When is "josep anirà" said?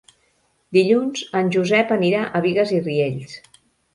1.57-2.23